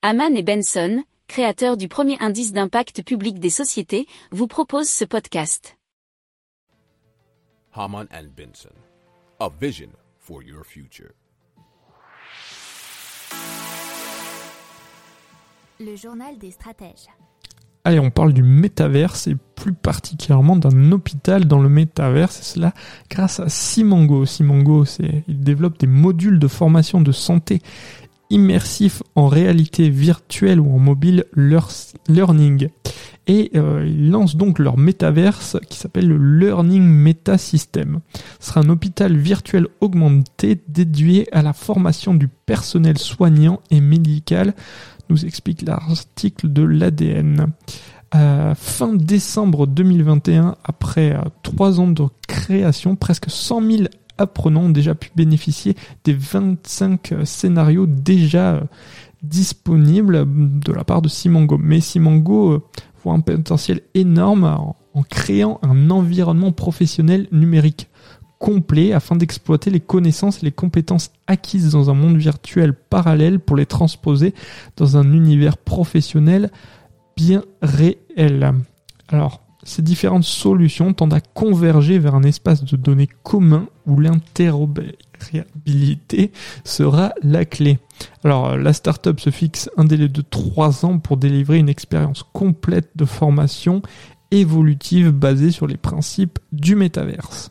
[0.00, 5.76] Haman et Benson, créateurs du premier indice d'impact public des sociétés, vous proposent ce podcast.
[7.74, 8.70] Haman and Benson,
[9.40, 9.88] a vision
[10.20, 11.10] for your future.
[15.80, 17.08] Le journal des stratèges.
[17.82, 22.38] Allez, on parle du métaverse et plus particulièrement d'un hôpital dans le métaverse.
[22.38, 22.72] Et cela
[23.10, 24.26] grâce à Simango.
[24.26, 27.62] Simango, c'est, il développe des modules de formation de santé
[28.30, 31.24] immersif en réalité virtuelle ou en mobile
[32.08, 32.68] learning.
[33.26, 38.00] Et euh, ils lancent donc leur métaverse qui s'appelle le Learning Meta System.
[38.40, 44.54] Ce sera un hôpital virtuel augmenté dédié à la formation du personnel soignant et médical,
[45.10, 47.48] nous explique l'article de l'ADN.
[48.14, 53.82] Euh, fin décembre 2021, après euh, trois ans de création, presque 100 000
[54.18, 58.60] apprenants ont déjà pu bénéficier des 25 euh, scénarios déjà euh,
[59.22, 61.58] disponibles de la part de Simango.
[61.58, 62.62] Mais Simango euh,
[63.02, 64.76] voit un potentiel énorme en,
[65.08, 67.88] créant un environnement professionnel numérique
[68.40, 73.56] complet afin d'exploiter les connaissances et les compétences acquises dans un monde virtuel parallèle pour
[73.56, 74.34] les transposer
[74.76, 76.50] dans un univers professionnel
[77.16, 78.54] bien réel.
[79.08, 86.30] Alors, ces différentes solutions tendent à converger vers un espace de données commun où l'interopérabilité
[86.64, 87.78] sera la clé.
[88.24, 92.90] Alors, la startup se fixe un délai de 3 ans pour délivrer une expérience complète
[92.94, 93.82] de formation
[94.30, 97.50] évolutive basée sur les principes du métaverse.